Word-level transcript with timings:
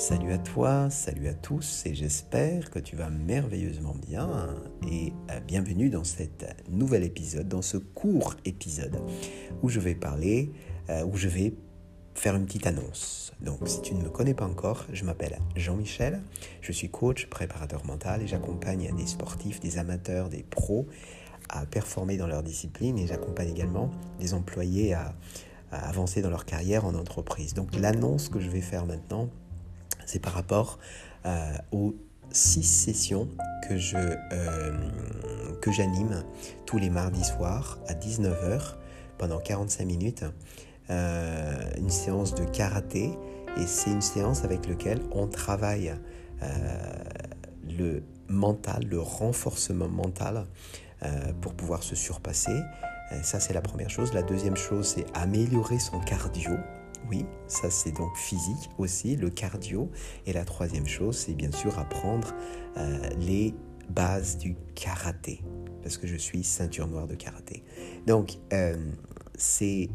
Salut 0.00 0.32
à 0.32 0.38
toi, 0.38 0.88
salut 0.88 1.28
à 1.28 1.34
tous 1.34 1.84
et 1.84 1.94
j'espère 1.94 2.70
que 2.70 2.78
tu 2.78 2.96
vas 2.96 3.10
merveilleusement 3.10 3.94
bien 3.94 4.48
et 4.90 5.12
euh, 5.30 5.40
bienvenue 5.40 5.90
dans 5.90 6.04
cet 6.04 6.46
nouvel 6.70 7.04
épisode, 7.04 7.48
dans 7.48 7.60
ce 7.60 7.76
court 7.76 8.34
épisode 8.46 8.98
où 9.62 9.68
je 9.68 9.78
vais 9.78 9.94
parler, 9.94 10.52
euh, 10.88 11.04
où 11.04 11.16
je 11.16 11.28
vais 11.28 11.52
faire 12.14 12.34
une 12.34 12.46
petite 12.46 12.66
annonce. 12.66 13.34
Donc 13.42 13.58
si 13.66 13.82
tu 13.82 13.94
ne 13.94 14.02
me 14.02 14.08
connais 14.08 14.32
pas 14.32 14.46
encore, 14.46 14.86
je 14.90 15.04
m'appelle 15.04 15.38
Jean-Michel, 15.54 16.22
je 16.62 16.72
suis 16.72 16.88
coach, 16.88 17.26
préparateur 17.26 17.84
mental 17.84 18.22
et 18.22 18.26
j'accompagne 18.26 18.96
des 18.96 19.06
sportifs, 19.06 19.60
des 19.60 19.76
amateurs, 19.76 20.30
des 20.30 20.44
pros 20.44 20.86
à 21.50 21.66
performer 21.66 22.16
dans 22.16 22.26
leur 22.26 22.42
discipline 22.42 22.98
et 22.98 23.06
j'accompagne 23.06 23.50
également 23.50 23.90
des 24.18 24.32
employés 24.32 24.94
à, 24.94 25.14
avancer 25.70 26.22
dans 26.22 26.30
leur 26.30 26.46
carrière 26.46 26.86
en 26.86 26.94
entreprise. 26.94 27.52
Donc 27.52 27.76
l'annonce 27.76 28.30
que 28.30 28.40
je 28.40 28.48
vais 28.48 28.62
faire 28.62 28.86
maintenant, 28.86 29.28
c'est 30.10 30.18
par 30.18 30.32
rapport 30.32 30.78
euh, 31.24 31.52
aux 31.70 31.94
six 32.32 32.64
sessions 32.64 33.28
euh, 33.70 34.72
que 35.60 35.70
j'anime 35.70 36.24
tous 36.66 36.78
les 36.78 36.90
mardis 36.90 37.24
soirs 37.24 37.78
à 37.86 37.94
19h 37.94 38.76
pendant 39.18 39.38
45 39.38 39.84
minutes. 39.84 40.24
Euh, 40.90 41.60
une 41.78 41.90
séance 41.90 42.34
de 42.34 42.44
karaté 42.44 43.10
et 43.56 43.66
c'est 43.66 43.90
une 43.90 44.00
séance 44.02 44.44
avec 44.44 44.66
laquelle 44.66 45.00
on 45.12 45.28
travaille 45.28 45.94
le 47.68 48.02
mental, 48.28 48.82
le 48.88 48.98
renforcement 48.98 49.88
mental 49.88 50.46
pour 51.42 51.54
pouvoir 51.54 51.82
se 51.82 51.94
surpasser. 51.94 52.58
ça 53.22 53.38
c'est 53.40 53.52
la 53.52 53.60
première 53.60 53.90
chose. 53.90 54.14
La 54.14 54.22
deuxième 54.22 54.56
chose 54.56 54.94
c'est 54.96 55.06
améliorer 55.14 55.78
son 55.78 56.00
cardio 56.00 56.52
oui, 57.08 57.24
ça 57.46 57.70
c'est 57.70 57.92
donc 57.92 58.16
physique 58.16 58.70
aussi, 58.78 59.16
le 59.16 59.30
cardio. 59.30 59.90
Et 60.26 60.32
la 60.32 60.44
troisième 60.44 60.86
chose, 60.86 61.16
c'est 61.16 61.34
bien 61.34 61.52
sûr 61.52 61.78
apprendre 61.78 62.34
euh, 62.76 63.08
les 63.18 63.54
bases 63.88 64.38
du 64.38 64.56
karaté, 64.74 65.42
parce 65.82 65.98
que 65.98 66.06
je 66.06 66.16
suis 66.16 66.44
ceinture 66.44 66.86
noire 66.86 67.06
de 67.06 67.14
karaté. 67.14 67.64
Donc, 68.06 68.38
euh, 68.52 68.76
ces 69.34 69.90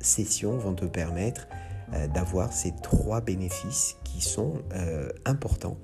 sessions 0.00 0.56
vont 0.56 0.74
te 0.74 0.84
permettre 0.84 1.48
euh, 1.92 2.06
d'avoir 2.08 2.52
ces 2.52 2.72
trois 2.82 3.20
bénéfices 3.20 3.96
qui 4.04 4.20
sont 4.20 4.62
importants. 5.24 5.78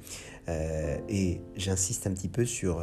et 1.09 1.41
j'insiste 1.57 2.07
un 2.07 2.13
petit 2.13 2.29
peu 2.29 2.45
sur 2.45 2.81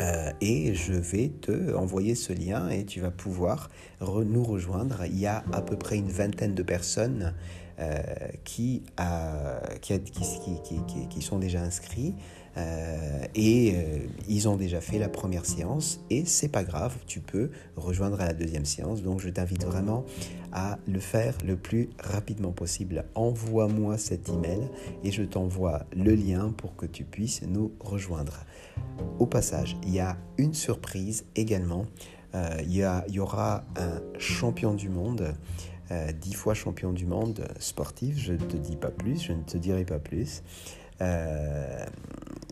Euh, 0.00 0.30
et 0.40 0.74
je 0.74 0.92
vais 0.92 1.28
te 1.28 1.74
envoyer 1.74 2.14
ce 2.14 2.32
lien 2.32 2.68
et 2.68 2.84
tu 2.84 3.00
vas 3.00 3.10
pouvoir 3.10 3.68
nous 4.00 4.44
rejoindre. 4.44 5.02
Il 5.06 5.18
y 5.18 5.26
a 5.26 5.44
à 5.52 5.60
peu 5.60 5.76
près 5.76 5.96
une 5.96 6.10
vingtaine 6.10 6.54
de 6.54 6.62
personnes 6.62 7.34
euh, 7.80 8.02
qui, 8.44 8.82
qui, 9.82 11.22
sont 11.22 11.38
déjà 11.38 11.60
inscrits 11.62 12.14
euh, 12.56 13.20
et 13.34 13.74
euh, 13.74 13.97
ils 14.28 14.48
ont 14.48 14.56
déjà 14.56 14.80
fait 14.80 14.98
la 14.98 15.08
première 15.08 15.44
séance 15.44 16.00
et 16.10 16.24
c'est 16.24 16.48
pas 16.48 16.64
grave, 16.64 16.96
tu 17.06 17.20
peux 17.20 17.50
rejoindre 17.76 18.20
à 18.20 18.26
la 18.26 18.34
deuxième 18.34 18.64
séance. 18.64 19.02
Donc 19.02 19.20
je 19.20 19.28
t'invite 19.28 19.64
vraiment 19.64 20.04
à 20.52 20.78
le 20.86 21.00
faire 21.00 21.36
le 21.44 21.56
plus 21.56 21.90
rapidement 21.98 22.52
possible. 22.52 23.04
Envoie-moi 23.14 23.98
cet 23.98 24.28
email 24.28 24.68
et 25.04 25.10
je 25.10 25.22
t'envoie 25.22 25.84
le 25.96 26.14
lien 26.14 26.52
pour 26.56 26.76
que 26.76 26.86
tu 26.86 27.04
puisses 27.04 27.42
nous 27.42 27.72
rejoindre. 27.80 28.44
Au 29.18 29.26
passage, 29.26 29.76
il 29.82 29.94
y 29.94 30.00
a 30.00 30.16
une 30.36 30.54
surprise 30.54 31.24
également. 31.34 31.86
il, 32.34 32.76
y 32.76 32.84
y 33.08 33.20
aura 33.20 33.64
un 33.76 34.00
champion 34.18 34.74
du 34.74 34.88
monde 34.88 35.34
euh, 35.90 36.12
dix 36.12 36.34
fois 36.34 36.52
champion 36.52 36.92
du 36.92 37.06
monde 37.06 37.48
sportif, 37.58 38.18
je 38.18 38.34
ne 38.34 38.38
te 38.38 38.58
dis 38.58 38.76
pas 38.76 38.90
plus, 38.90 39.22
je 39.22 39.32
ne 39.32 39.42
te 39.42 39.56
dirai 39.56 39.86
pas 39.86 39.98
plus, 39.98 40.42
euh, 41.00 41.86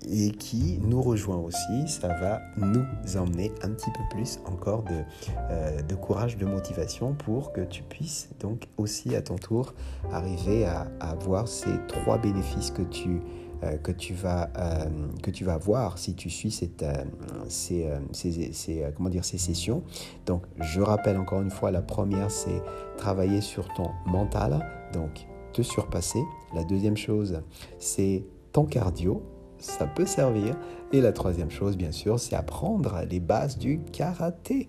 et 0.06 0.30
qui 0.30 0.78
nous 0.82 1.02
rejoint 1.02 1.38
aussi, 1.38 1.88
ça 1.88 2.08
va 2.08 2.40
nous 2.56 2.84
emmener 3.16 3.52
un 3.62 3.70
petit 3.70 3.90
peu 3.90 4.02
plus 4.10 4.38
encore 4.46 4.82
de, 4.84 5.02
euh, 5.50 5.82
de 5.82 5.94
courage, 5.94 6.36
de 6.36 6.46
motivation 6.46 7.14
pour 7.14 7.52
que 7.52 7.62
tu 7.62 7.82
puisses 7.82 8.28
donc 8.40 8.68
aussi 8.76 9.14
à 9.16 9.22
ton 9.22 9.36
tour 9.36 9.74
arriver 10.12 10.64
à, 10.64 10.86
à 11.00 11.10
avoir 11.10 11.48
ces 11.48 11.70
trois 11.88 12.18
bénéfices 12.18 12.70
que 12.70 12.82
tu 12.82 13.20
euh, 13.62 13.78
que, 13.78 13.90
tu 13.90 14.12
vas, 14.12 14.50
euh, 14.58 14.84
que 15.22 15.30
tu 15.30 15.44
vas 15.44 15.56
voir 15.56 15.96
si 15.96 16.14
tu 16.14 16.28
suis 16.28 16.54
euh, 16.82 17.04
ces, 17.48 18.52
ces, 18.52 18.92
comment 18.94 19.08
dire, 19.08 19.24
ces 19.24 19.38
sessions. 19.38 19.82
Donc, 20.26 20.42
je 20.60 20.82
rappelle 20.82 21.16
encore 21.16 21.40
une 21.40 21.50
fois, 21.50 21.70
la 21.70 21.80
première, 21.80 22.30
c'est 22.30 22.62
travailler 22.98 23.40
sur 23.40 23.72
ton 23.72 23.90
mental, 24.04 24.66
donc 24.92 25.26
te 25.54 25.62
surpasser. 25.62 26.22
La 26.54 26.64
deuxième 26.64 26.98
chose, 26.98 27.40
c'est 27.78 28.24
ton 28.52 28.66
cardio, 28.66 29.22
ça 29.58 29.86
peut 29.86 30.06
servir. 30.06 30.56
Et 30.92 31.00
la 31.00 31.12
troisième 31.12 31.50
chose, 31.50 31.76
bien 31.76 31.92
sûr, 31.92 32.20
c'est 32.20 32.36
apprendre 32.36 33.02
les 33.08 33.20
bases 33.20 33.58
du 33.58 33.80
karaté. 33.80 34.68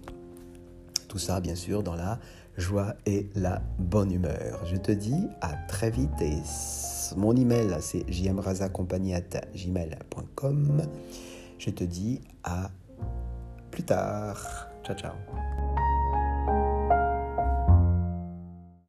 Tout 1.08 1.20
ça, 1.20 1.40
bien 1.40 1.56
sûr, 1.56 1.84
dans 1.84 1.96
la 1.96 2.20
joie 2.58 2.96
et 3.06 3.30
la 3.36 3.62
bonne 3.78 4.12
humeur. 4.12 4.66
Je 4.66 4.78
te 4.78 4.92
dis 4.92 5.28
à 5.42 5.54
très 5.68 5.92
vite 5.92 6.20
et 6.22 6.42
mon 7.16 7.36
email 7.36 7.78
c'est 7.80 8.04
jmrazacompagnie.gmail.com. 8.12 10.82
Je 11.60 11.70
te 11.70 11.84
dis 11.84 12.22
à 12.44 12.72
plus 13.72 13.84
tard. 13.84 14.68
Ciao 14.84 14.98
ciao. 14.98 15.14